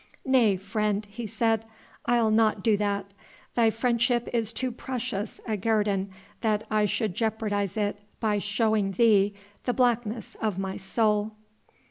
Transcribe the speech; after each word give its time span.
"Nay, 0.25 0.57
friend," 0.57 1.05
he 1.11 1.27
said, 1.27 1.63
"I'll 2.07 2.31
not 2.31 2.63
do 2.63 2.75
that. 2.75 3.11
Thy 3.53 3.69
friendship 3.69 4.27
is 4.33 4.51
too 4.51 4.71
precious 4.71 5.39
a 5.47 5.55
guerdon 5.55 6.09
that 6.41 6.65
I 6.71 6.85
should 6.85 7.13
jeopardise 7.13 7.77
it 7.77 7.99
by 8.19 8.39
showing 8.39 8.93
thee 8.93 9.35
the 9.65 9.73
blackness 9.75 10.35
of 10.41 10.57
my 10.57 10.75
soul." 10.75 11.33